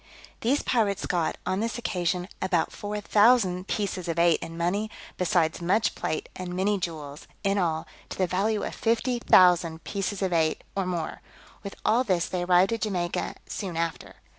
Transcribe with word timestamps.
These 0.39 0.63
pirates 0.63 1.05
got, 1.05 1.37
on 1.45 1.59
this 1.59 1.77
occasion, 1.77 2.27
above 2.41 2.69
four 2.73 2.99
thousand 3.01 3.67
pieces 3.67 4.07
of 4.07 4.17
eight 4.17 4.39
in 4.41 4.57
money, 4.57 4.89
besides 5.15 5.61
much 5.61 5.93
plate, 5.93 6.27
and 6.35 6.55
many 6.55 6.79
jewels; 6.79 7.27
in 7.43 7.59
all, 7.59 7.85
to 8.09 8.17
the 8.17 8.25
value 8.25 8.63
of 8.63 8.73
fifty 8.73 9.19
thousand 9.19 9.83
pieces 9.83 10.23
of 10.23 10.33
eight, 10.33 10.63
or 10.75 10.87
more: 10.87 11.21
with 11.61 11.75
all 11.85 12.03
this 12.03 12.27
they 12.27 12.41
arrived 12.41 12.73
at 12.73 12.81
Jamaica 12.81 13.35
soon 13.45 13.77
after. 13.77 14.15